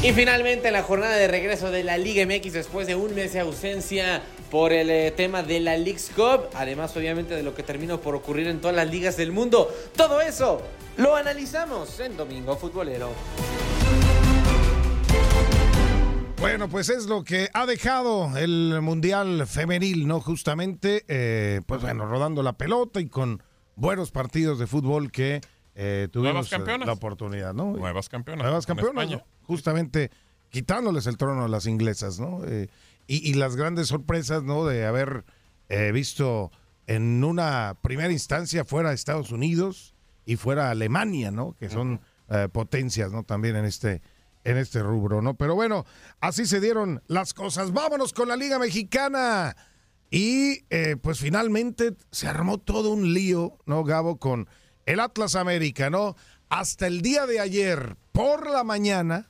Y 0.03 0.11
finalmente 0.11 0.69
la 0.69 0.83
jornada 0.83 1.15
de 1.15 1.29
regreso 1.29 1.71
de 1.71 1.81
la 1.81 1.97
Liga 1.97 2.25
MX 2.25 2.51
después 2.51 2.87
de 2.87 2.95
un 2.95 3.15
mes 3.15 3.31
de 3.31 3.39
ausencia 3.39 4.21
por 4.51 4.73
el 4.73 4.89
eh, 4.89 5.11
tema 5.11 5.43
de 5.43 5.61
la 5.61 5.77
League's 5.77 6.11
Cup, 6.13 6.49
además 6.55 6.95
obviamente 6.97 7.33
de 7.35 7.41
lo 7.41 7.55
que 7.55 7.63
terminó 7.63 8.01
por 8.01 8.13
ocurrir 8.13 8.47
en 8.47 8.59
todas 8.59 8.75
las 8.75 8.89
ligas 8.91 9.15
del 9.15 9.31
mundo. 9.31 9.73
Todo 9.95 10.19
eso 10.19 10.61
lo 10.97 11.15
analizamos 11.15 12.01
en 12.01 12.17
Domingo 12.17 12.57
Futbolero. 12.57 13.11
Bueno, 16.41 16.67
pues 16.67 16.89
es 16.89 17.05
lo 17.05 17.23
que 17.23 17.47
ha 17.53 17.65
dejado 17.65 18.37
el 18.37 18.81
Mundial 18.81 19.47
Femenil, 19.47 20.05
¿no? 20.05 20.19
Justamente, 20.19 21.05
eh, 21.07 21.61
pues 21.65 21.81
bueno, 21.81 22.05
rodando 22.07 22.43
la 22.43 22.57
pelota 22.57 22.99
y 22.99 23.07
con 23.07 23.41
buenos 23.77 24.11
partidos 24.11 24.59
de 24.59 24.67
fútbol 24.67 25.13
que 25.13 25.39
eh, 25.75 26.07
tuvimos 26.11 26.47
eh, 26.47 26.57
campeonas. 26.57 26.87
la 26.87 26.93
oportunidad, 26.93 27.53
¿no? 27.53 27.71
Nuevas 27.71 28.09
campeonas. 28.09 28.43
Nuevas 28.43 28.65
campeonas, 28.65 29.23
justamente 29.43 30.11
quitándoles 30.49 31.07
el 31.07 31.17
trono 31.17 31.45
a 31.45 31.47
las 31.47 31.65
inglesas, 31.65 32.19
¿no? 32.19 32.41
Eh, 32.45 32.69
y, 33.07 33.29
y 33.29 33.33
las 33.33 33.55
grandes 33.55 33.87
sorpresas, 33.87 34.43
¿no? 34.43 34.65
De 34.65 34.85
haber 34.85 35.25
eh, 35.69 35.91
visto 35.91 36.51
en 36.87 37.23
una 37.23 37.77
primera 37.81 38.11
instancia 38.11 38.65
fuera 38.65 38.89
de 38.89 38.95
Estados 38.95 39.31
Unidos 39.31 39.95
y 40.25 40.35
fuera 40.35 40.69
Alemania, 40.69 41.31
¿no? 41.31 41.53
Que 41.53 41.69
son 41.69 42.01
potencias, 42.51 43.11
¿no? 43.11 43.21
También 43.23 43.55
en 43.55 43.65
este 43.65 44.01
en 44.43 44.57
este 44.57 44.81
rubro, 44.81 45.21
¿no? 45.21 45.35
Pero 45.35 45.55
bueno, 45.55 45.85
así 46.19 46.45
se 46.45 46.59
dieron 46.59 47.01
las 47.07 47.33
cosas. 47.33 47.71
Vámonos 47.71 48.13
con 48.13 48.27
la 48.27 48.35
Liga 48.35 48.59
Mexicana. 48.59 49.55
Y 50.09 50.65
eh, 50.69 50.95
pues 51.01 51.19
finalmente 51.19 51.95
se 52.11 52.27
armó 52.27 52.59
todo 52.59 52.91
un 52.91 53.13
lío, 53.13 53.57
¿no, 53.65 53.83
Gabo? 53.83 54.17
Con 54.17 54.47
el 54.85 54.99
Atlas 54.99 55.35
América, 55.35 55.89
¿no? 55.89 56.15
Hasta 56.49 56.87
el 56.87 57.01
día 57.01 57.25
de 57.25 57.39
ayer, 57.39 57.95
por 58.11 58.49
la 58.49 58.63
mañana, 58.63 59.29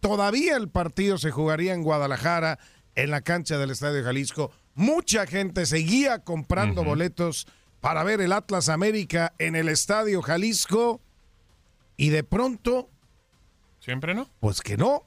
todavía 0.00 0.56
el 0.56 0.68
partido 0.68 1.18
se 1.18 1.30
jugaría 1.30 1.74
en 1.74 1.82
Guadalajara, 1.82 2.58
en 2.94 3.10
la 3.10 3.22
cancha 3.22 3.58
del 3.58 3.70
Estadio 3.70 4.04
Jalisco. 4.04 4.52
Mucha 4.74 5.26
gente 5.26 5.66
seguía 5.66 6.20
comprando 6.20 6.84
boletos 6.84 7.46
para 7.80 8.04
ver 8.04 8.20
el 8.20 8.32
Atlas 8.32 8.68
América 8.68 9.34
en 9.38 9.56
el 9.56 9.68
Estadio 9.68 10.22
Jalisco. 10.22 11.00
Y 11.96 12.10
de 12.10 12.24
pronto, 12.24 12.88
¿Siempre 13.80 14.14
no? 14.14 14.28
pues 14.40 14.60
que 14.60 14.76
no, 14.76 15.06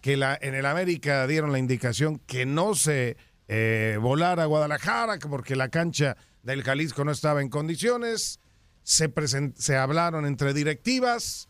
que 0.00 0.16
la, 0.16 0.38
en 0.40 0.54
el 0.54 0.66
América 0.66 1.26
dieron 1.26 1.52
la 1.52 1.58
indicación 1.58 2.18
que 2.26 2.46
no 2.46 2.74
se 2.74 3.16
eh, 3.48 3.98
volara 4.00 4.42
a 4.42 4.46
Guadalajara 4.46 5.18
que 5.18 5.28
porque 5.28 5.56
la 5.56 5.68
cancha 5.68 6.16
del 6.42 6.62
Jalisco 6.62 7.04
no 7.04 7.12
estaba 7.12 7.40
en 7.40 7.48
condiciones. 7.48 8.40
Se, 8.82 9.12
se 9.56 9.76
hablaron 9.76 10.26
entre 10.26 10.54
directivas. 10.54 11.48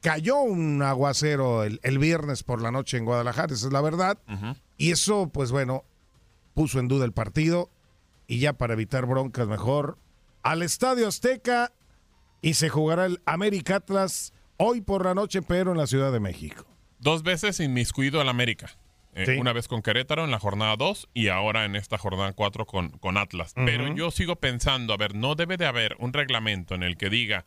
Cayó 0.00 0.38
un 0.40 0.80
aguacero 0.82 1.64
el, 1.64 1.80
el 1.82 1.98
viernes 1.98 2.44
por 2.44 2.62
la 2.62 2.70
noche 2.70 2.96
en 2.98 3.04
Guadalajara, 3.04 3.52
esa 3.52 3.66
es 3.66 3.72
la 3.72 3.80
verdad. 3.80 4.18
Y 4.76 4.92
eso, 4.92 5.28
pues 5.32 5.50
bueno, 5.50 5.84
puso 6.54 6.78
en 6.78 6.86
duda 6.88 7.04
el 7.04 7.12
partido. 7.12 7.70
Y 8.28 8.38
ya 8.38 8.52
para 8.52 8.74
evitar 8.74 9.06
broncas, 9.06 9.48
mejor 9.48 9.98
al 10.42 10.62
Estadio 10.62 11.08
Azteca 11.08 11.72
y 12.40 12.54
se 12.54 12.68
jugará 12.68 13.06
el 13.06 13.20
América 13.26 13.76
Atlas 13.76 14.32
hoy 14.56 14.80
por 14.80 15.04
la 15.04 15.14
noche, 15.14 15.42
pero 15.42 15.72
en 15.72 15.78
la 15.78 15.86
Ciudad 15.86 16.12
de 16.12 16.20
México. 16.20 16.64
Dos 17.00 17.22
veces 17.22 17.60
inmiscuido 17.60 18.20
al 18.20 18.28
América. 18.28 18.70
Eh, 19.18 19.26
Sí. 19.26 19.32
Una 19.32 19.52
vez 19.52 19.68
con 19.68 19.82
Querétaro 19.82 20.24
en 20.24 20.30
la 20.30 20.38
jornada 20.38 20.76
2 20.76 21.08
y 21.12 21.28
ahora 21.28 21.64
en 21.64 21.76
esta 21.76 21.98
jornada 21.98 22.32
4 22.32 22.66
con, 22.66 22.90
con 22.90 23.16
Atlas. 23.18 23.52
Pero 23.54 23.92
yo 23.94 24.10
sigo 24.10 24.36
pensando, 24.36 24.92
a 24.94 24.96
ver, 24.96 25.14
no 25.14 25.34
debe 25.34 25.56
de 25.56 25.66
haber 25.66 25.96
un 25.98 26.12
reglamento 26.12 26.74
en 26.74 26.82
el 26.84 26.96
que 26.96 27.10
diga 27.10 27.44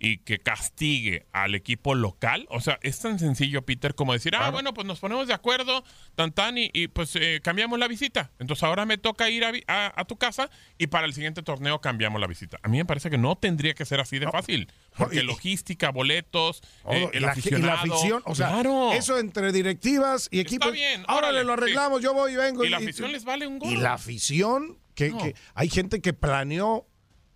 y 0.00 0.18
que 0.18 0.38
castigue 0.38 1.26
al 1.32 1.54
equipo 1.54 1.94
local. 1.94 2.46
O 2.50 2.60
sea, 2.60 2.78
es 2.82 3.00
tan 3.00 3.18
sencillo, 3.18 3.62
Peter, 3.62 3.94
como 3.94 4.12
decir, 4.12 4.34
ah, 4.36 4.50
bueno, 4.50 4.72
pues 4.74 4.86
nos 4.86 5.00
ponemos 5.00 5.26
de 5.26 5.34
acuerdo, 5.34 5.82
tan 6.14 6.32
tan, 6.32 6.56
y, 6.58 6.70
y, 6.72 6.88
pues 6.88 7.16
eh, 7.16 7.40
cambiamos 7.42 7.78
la 7.78 7.88
visita. 7.88 8.30
Entonces 8.38 8.62
ahora 8.62 8.86
me 8.86 8.98
toca 8.98 9.28
ir 9.28 9.44
a, 9.44 9.52
a- 9.66 9.92
a 10.00 10.04
tu 10.04 10.16
casa 10.16 10.50
y 10.78 10.86
para 10.86 11.06
el 11.06 11.14
siguiente 11.14 11.42
torneo 11.42 11.80
cambiamos 11.80 12.20
la 12.20 12.26
visita. 12.26 12.58
A 12.62 12.68
mí 12.68 12.78
me 12.78 12.84
parece 12.84 13.10
que 13.10 13.18
no 13.18 13.36
tendría 13.36 13.74
que 13.74 13.84
ser 13.84 13.98
así 14.00 14.18
de 14.18 14.30
fácil. 14.30 14.70
Porque 14.96 15.22
logística, 15.22 15.90
boletos, 15.90 16.60
eh, 16.90 17.00
Todo, 17.02 17.12
el 17.12 17.22
la, 17.22 17.28
y 17.28 17.30
aficionado. 17.30 17.66
la 17.66 17.74
afición, 17.94 18.22
o 18.24 18.34
sea, 18.34 18.48
Claro. 18.48 18.92
eso 18.92 19.18
entre 19.18 19.52
directivas 19.52 20.28
y 20.30 20.40
equipos. 20.40 20.72
bien, 20.72 21.04
ahora 21.08 21.32
le 21.32 21.44
lo 21.44 21.54
arreglamos, 21.54 21.98
sí. 21.98 22.04
yo 22.04 22.14
voy 22.14 22.32
y 22.32 22.36
vengo. 22.36 22.64
Y 22.64 22.68
la 22.68 22.76
afición 22.78 23.10
les 23.12 23.24
vale 23.24 23.46
un 23.46 23.58
gol. 23.58 23.72
Y 23.72 23.76
la 23.76 23.94
afición, 23.94 24.78
que, 24.94 25.10
No. 25.10 25.18
que 25.18 25.34
hay 25.54 25.68
gente 25.68 26.00
que 26.00 26.12
planeó 26.12 26.86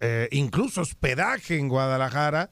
eh, 0.02 0.28
incluso 0.32 0.80
hospedaje 0.82 1.56
en 1.58 1.68
Guadalajara 1.68 2.50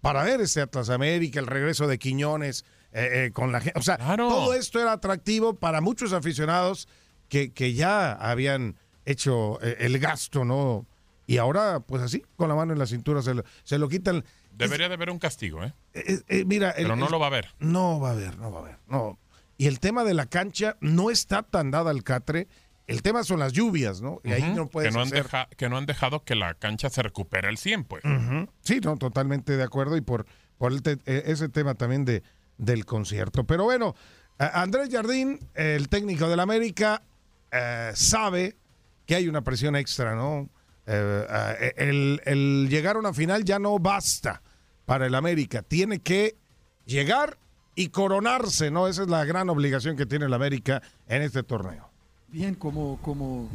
para 0.00 0.24
ver 0.24 0.40
ese 0.40 0.60
Atlas 0.62 0.88
América, 0.90 1.38
el 1.38 1.46
regreso 1.46 1.86
de 1.86 1.98
Quiñones 1.98 2.64
eh, 2.92 3.26
eh, 3.26 3.30
con 3.32 3.52
la 3.52 3.60
gente. 3.60 3.78
O 3.78 3.82
sea, 3.82 3.98
todo 4.16 4.54
esto 4.54 4.80
era 4.80 4.92
atractivo 4.92 5.54
para 5.54 5.80
muchos 5.80 6.12
aficionados 6.12 6.88
que, 7.28 7.52
que 7.52 7.74
ya 7.74 8.12
habían 8.12 8.76
hecho 9.04 9.60
el 9.60 9.98
gasto, 9.98 10.44
¿no? 10.44 10.86
Y 11.26 11.38
ahora, 11.38 11.80
pues 11.80 12.02
así, 12.02 12.22
con 12.36 12.48
la 12.48 12.54
mano 12.54 12.72
en 12.72 12.78
la 12.78 12.86
cintura, 12.86 13.20
se 13.20 13.34
lo, 13.34 13.44
se 13.64 13.78
lo 13.78 13.88
quitan. 13.88 14.24
Debería 14.52 14.88
de 14.88 14.94
haber 14.94 15.10
un 15.10 15.18
castigo, 15.18 15.62
¿eh? 15.64 15.72
Mira, 16.46 16.70
el- 16.70 16.84
Pero 16.84 16.96
no 16.96 17.06
el- 17.06 17.12
lo 17.12 17.18
va 17.18 17.26
a 17.26 17.28
haber. 17.28 17.48
No 17.58 18.00
va 18.00 18.10
a 18.10 18.12
haber, 18.12 18.38
no 18.38 18.50
va 18.52 18.58
a 18.58 18.62
haber. 18.62 18.78
No. 18.86 19.18
Y 19.58 19.66
el 19.66 19.80
tema 19.80 20.04
de 20.04 20.14
la 20.14 20.26
cancha 20.26 20.76
no 20.80 21.10
está 21.10 21.42
tan 21.42 21.70
dada 21.70 21.90
al 21.90 22.04
catre. 22.04 22.46
El 22.86 23.02
tema 23.02 23.24
son 23.24 23.40
las 23.40 23.52
lluvias, 23.52 24.00
¿no? 24.00 24.20
Y 24.22 24.30
ahí 24.32 24.52
no 24.54 24.68
puedes 24.68 24.90
que, 24.90 24.94
no 24.94 25.02
han 25.02 25.08
hacer- 25.08 25.24
deja- 25.24 25.48
que 25.56 25.68
no 25.68 25.76
han 25.76 25.86
dejado 25.86 26.22
que 26.24 26.34
la 26.36 26.54
cancha 26.54 26.88
se 26.88 27.02
recupere 27.02 27.48
al 27.48 27.58
100, 27.58 27.84
pues. 27.84 28.04
Sí, 28.62 28.80
no, 28.82 28.96
totalmente 28.96 29.56
de 29.56 29.62
acuerdo 29.64 29.96
y 29.96 30.00
por, 30.02 30.26
por 30.58 30.80
te- 30.80 30.98
eh, 31.06 31.24
ese 31.26 31.48
tema 31.48 31.74
también 31.74 32.04
de, 32.04 32.22
del 32.58 32.84
concierto. 32.86 33.44
Pero 33.44 33.64
bueno, 33.64 33.94
Andrés 34.38 34.88
Jardín, 34.92 35.40
el 35.54 35.88
técnico 35.88 36.28
del 36.28 36.38
América, 36.40 37.02
eh, 37.50 37.90
sabe 37.94 38.56
que 39.04 39.14
hay 39.16 39.26
una 39.28 39.42
presión 39.42 39.74
extra, 39.76 40.14
¿no? 40.14 40.48
Eh, 40.86 41.26
eh, 41.60 41.74
el, 41.78 42.20
el 42.24 42.68
llegar 42.70 42.94
a 42.96 42.98
una 43.00 43.12
final 43.12 43.44
ya 43.44 43.58
no 43.58 43.78
basta 43.80 44.42
para 44.84 45.06
el 45.06 45.14
América. 45.16 45.62
Tiene 45.62 45.98
que 45.98 46.36
llegar 46.84 47.38
y 47.74 47.88
coronarse, 47.88 48.70
¿no? 48.70 48.86
Esa 48.86 49.02
es 49.02 49.08
la 49.08 49.24
gran 49.24 49.48
obligación 49.50 49.96
que 49.96 50.06
tiene 50.06 50.26
el 50.26 50.34
América 50.34 50.82
en 51.08 51.22
este 51.22 51.42
torneo. 51.42 51.85
Bien, 52.28 52.56
como, 52.56 52.98
como 53.02 53.48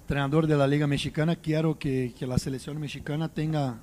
entrenador 0.00 0.46
de 0.46 0.56
la 0.56 0.66
Liga 0.66 0.86
Mexicana, 0.86 1.36
quiero 1.36 1.78
que, 1.78 2.14
que 2.18 2.26
la 2.26 2.38
selección 2.38 2.80
mexicana 2.80 3.28
tenga 3.28 3.80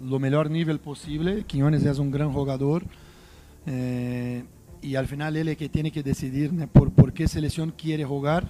lo 0.00 0.20
mejor 0.20 0.50
nivel 0.50 0.78
posible. 0.78 1.42
Quiñones 1.44 1.84
es 1.84 1.98
un 1.98 2.12
gran 2.12 2.32
jugador 2.32 2.84
eh, 3.66 4.44
y 4.80 4.94
al 4.94 5.08
final 5.08 5.36
él 5.36 5.48
es 5.48 5.56
que 5.56 5.68
tiene 5.68 5.90
que 5.90 6.04
decidir 6.04 6.52
por, 6.68 6.92
por 6.92 7.12
qué 7.12 7.26
selección 7.26 7.74
quiere 7.76 8.04
jugar. 8.04 8.46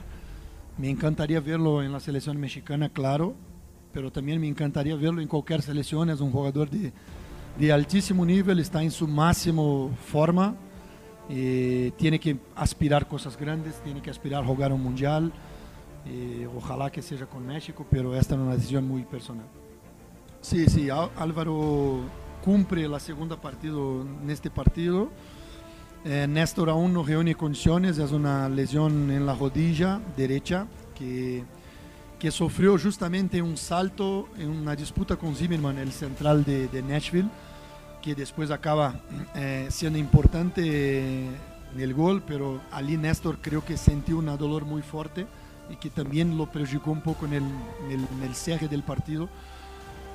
Me 0.77 0.91
encantaría 0.91 1.41
verlo 1.41 1.83
en 1.83 1.91
la 1.91 1.99
selección 1.99 2.39
mexicana, 2.39 2.91
claro, 2.91 3.35
pero 3.91 4.13
también 4.13 4.39
me 4.39 4.49
encantaría 4.49 4.97
verlo 4.97 5.23
en 5.23 5.29
cualquier 5.29 5.63
selección. 5.63 6.11
Es 6.11 6.21
un 6.21 6.31
jugador 6.31 6.69
de, 6.69 6.93
de 7.59 7.73
altísimo 7.73 8.27
nivel, 8.27 8.59
está 8.59 8.83
en 8.83 8.91
su 8.91 9.09
máximo 9.09 9.93
forma. 10.07 10.55
Eh, 11.31 11.93
tiene 11.97 12.21
que 12.21 12.37
aspirar 12.55 13.09
cosas 13.09 13.37
grandes, 13.37 13.75
tiene 13.83 14.03
que 14.03 14.11
aspirar 14.11 14.43
a 14.43 14.47
jugar 14.47 14.73
un 14.73 14.83
mundial. 14.83 15.33
Eh, 16.07 16.47
ojalá 16.55 16.91
que 16.91 17.01
sea 17.01 17.27
con 17.27 17.47
México, 17.47 17.87
pero 17.91 18.15
esta 18.15 18.35
es 18.35 18.41
una 18.41 18.55
decisión 18.55 18.87
muy 18.87 19.03
personal. 19.05 19.47
Sí, 20.41 20.67
sí, 20.69 20.89
Álvaro 20.91 22.01
cumple 22.45 22.87
la 22.87 23.01
segunda 23.01 23.41
partido 23.41 24.03
en 24.03 24.29
este 24.29 24.51
partido. 24.51 25.09
Eh, 26.05 26.27
Néstor 26.29 26.69
aún 26.69 26.93
no 26.93 27.03
reúne 27.03 27.35
condiciones, 27.35 27.97
es 27.97 28.13
una 28.13 28.47
lesión 28.51 29.11
en 29.11 29.25
la 29.25 29.35
rodilla 29.35 30.03
derecha 30.15 30.67
que, 30.95 31.43
que 32.19 32.31
sufrió 32.31 32.79
justamente 32.79 33.41
un 33.41 33.57
salto 33.57 34.29
en 34.37 34.51
una 34.51 34.77
disputa 34.77 35.17
con 35.17 35.35
Zimmerman, 35.35 35.79
el 35.79 35.93
central 35.93 36.45
de, 36.45 36.69
de 36.69 36.83
Nashville, 36.83 37.31
que 38.05 38.15
después 38.15 38.51
acaba 38.51 39.01
eh, 39.35 39.67
siendo 39.71 39.99
importante 39.99 41.25
en 41.25 41.81
el 41.81 41.95
gol, 41.95 42.23
pero 42.27 42.61
allí 42.71 42.99
Néstor 42.99 43.39
creo 43.41 43.65
que 43.65 43.79
sintió 43.79 44.19
un 44.19 44.27
dolor 44.37 44.67
muy 44.67 44.83
fuerte 44.83 45.27
y 45.71 45.77
que 45.77 45.89
también 45.89 46.37
lo 46.37 46.45
perjudicó 46.53 46.91
un 46.91 47.01
poco 47.01 47.25
en 47.25 47.33
el, 47.33 47.43
en 47.87 47.93
el, 47.93 48.07
en 48.19 48.23
el 48.23 48.35
cierre 48.35 48.69
del 48.69 48.83
partido 48.83 49.29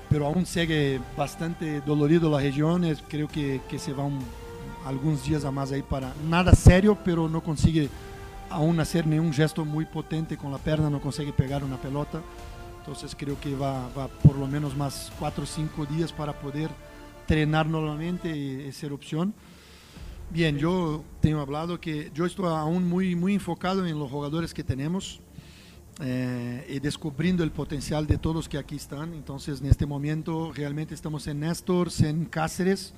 pero 0.09 0.25
aún 0.25 0.45
sigue 0.47 0.99
bastante 1.15 1.81
dolorido 1.81 2.31
la 2.31 2.39
región. 2.39 2.83
Creo 3.07 3.27
que, 3.27 3.61
que 3.69 3.77
se 3.77 3.93
va 3.93 4.03
un- 4.03 4.25
algunos 4.83 5.23
días 5.23 5.45
a 5.45 5.51
más 5.51 5.71
ahí 5.71 5.83
para 5.83 6.13
nada 6.27 6.53
serio, 6.55 6.97
pero 7.05 7.29
no 7.29 7.41
consigue 7.43 7.89
aún 8.49 8.79
hacer 8.79 9.05
ningún 9.05 9.31
gesto 9.31 9.63
muy 9.65 9.85
potente 9.85 10.35
con 10.35 10.51
la 10.51 10.57
perna, 10.57 10.89
no 10.89 10.99
consigue 10.99 11.31
pegar 11.31 11.63
una 11.63 11.77
pelota. 11.77 12.21
Entonces 12.79 13.15
creo 13.15 13.39
que 13.39 13.53
va, 13.55 13.87
va 13.95 14.07
por 14.07 14.35
lo 14.35 14.47
menos 14.47 14.75
más 14.75 15.11
cuatro 15.19 15.43
o 15.43 15.47
cinco 15.47 15.85
días 15.85 16.11
para 16.11 16.33
poder 16.33 16.71
entrenar 17.29 17.67
nuevamente 17.67 18.35
y, 18.35 18.67
y 18.67 18.71
ser 18.71 18.91
opción. 18.91 19.35
Bien, 20.31 20.57
yo 20.57 21.03
tengo 21.21 21.41
hablado 21.41 21.79
que 21.79 22.09
yo 22.11 22.25
estoy 22.25 22.47
aún 22.47 22.89
muy, 22.89 23.15
muy 23.15 23.35
enfocado 23.35 23.85
en 23.85 23.99
los 23.99 24.09
jugadores 24.09 24.51
que 24.51 24.63
tenemos 24.63 25.19
eh, 26.01 26.65
y 26.67 26.79
descubriendo 26.79 27.43
el 27.43 27.51
potencial 27.51 28.07
de 28.07 28.17
todos 28.17 28.49
que 28.49 28.57
aquí 28.57 28.77
están. 28.77 29.13
Entonces, 29.13 29.61
en 29.61 29.67
este 29.67 29.85
momento 29.85 30.51
realmente 30.55 30.95
estamos 30.95 31.27
en 31.27 31.41
Néstor, 31.41 31.89
en 31.99 32.25
Cáceres 32.25 32.95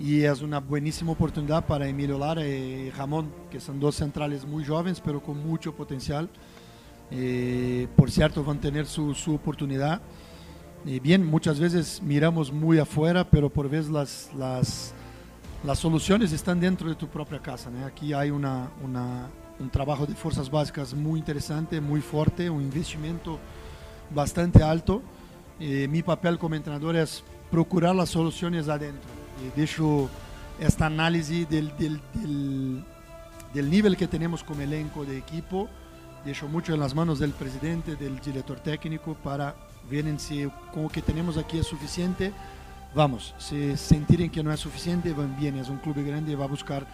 y 0.00 0.22
es 0.22 0.40
una 0.40 0.60
buenísima 0.60 1.12
oportunidad 1.12 1.66
para 1.66 1.86
Emilio 1.86 2.16
Lara 2.16 2.46
y 2.46 2.88
Ramón, 2.92 3.30
que 3.50 3.60
son 3.60 3.78
dos 3.80 3.96
centrales 3.96 4.46
muy 4.46 4.64
jóvenes 4.64 5.02
pero 5.04 5.22
con 5.22 5.46
mucho 5.46 5.74
potencial. 5.74 6.30
Eh, 7.10 7.86
por 7.96 8.10
cierto, 8.10 8.42
van 8.42 8.56
a 8.56 8.60
tener 8.62 8.86
su, 8.86 9.14
su 9.14 9.34
oportunidad. 9.34 10.00
Bien, 10.84 11.26
muchas 11.26 11.60
veces 11.60 12.00
miramos 12.02 12.50
muy 12.50 12.78
afuera, 12.78 13.22
pero 13.28 13.50
por 13.50 13.68
veces 13.68 13.90
las, 13.90 14.30
las, 14.34 14.94
las 15.62 15.78
soluciones 15.78 16.32
están 16.32 16.60
dentro 16.60 16.88
de 16.88 16.94
tu 16.94 17.08
propia 17.08 17.40
casa. 17.40 17.68
Aquí 17.84 18.14
hay 18.14 18.30
una, 18.30 18.70
una, 18.82 19.28
un 19.58 19.68
trabajo 19.68 20.06
de 20.06 20.14
fuerzas 20.14 20.50
básicas 20.50 20.94
muy 20.94 21.18
interesante, 21.18 21.80
muy 21.80 22.00
fuerte, 22.00 22.48
un 22.48 22.62
investimento 22.62 23.38
bastante 24.14 24.62
alto. 24.62 25.02
Eh, 25.60 25.88
mi 25.88 26.02
papel 26.02 26.38
como 26.38 26.54
entrenador 26.54 26.96
es 26.96 27.22
procurar 27.50 27.94
las 27.94 28.08
soluciones 28.08 28.68
adentro. 28.68 29.10
Y 29.44 29.60
dejo 29.60 30.08
esta 30.58 30.86
análisis 30.86 31.48
del, 31.50 31.76
del, 31.76 32.00
del, 32.14 32.84
del 33.52 33.70
nivel 33.70 33.96
que 33.96 34.06
tenemos 34.06 34.42
como 34.42 34.62
elenco 34.62 35.04
de 35.04 35.18
equipo, 35.18 35.68
dejo 36.24 36.48
mucho 36.48 36.72
en 36.72 36.80
las 36.80 36.94
manos 36.94 37.18
del 37.18 37.32
presidente, 37.32 37.94
del 37.96 38.18
director 38.20 38.58
técnico, 38.60 39.14
para 39.22 39.54
ver 39.88 40.04
si 40.18 40.48
con 40.72 40.84
lo 40.84 40.88
que 40.88 41.02
tenemos 41.02 41.36
aquí 41.36 41.58
es 41.58 41.66
suficiente. 41.66 42.32
Vamos, 42.94 43.34
si 43.38 43.76
sentirem 43.76 44.30
que 44.30 44.42
não 44.42 44.50
é 44.50 44.56
suficiente, 44.56 45.12
van 45.12 45.34
bien. 45.38 45.58
É 45.58 45.70
um 45.70 45.76
clube 45.76 46.02
grande 46.02 46.32
e 46.32 46.36
vai 46.36 46.48
buscar 46.48 46.86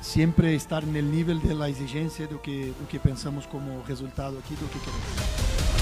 sempre 0.00 0.54
estar 0.54 0.82
no 0.82 1.00
nível 1.00 1.38
da 1.38 1.68
exigência 1.68 2.26
do 2.26 2.38
que, 2.38 2.74
do 2.78 2.86
que 2.86 2.98
pensamos 2.98 3.46
como 3.46 3.82
resultado 3.82 4.38
aqui, 4.38 4.54
do 4.54 4.66
que 4.68 4.78
queremos. 4.80 5.81